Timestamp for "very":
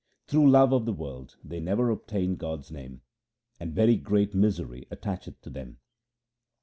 3.71-3.97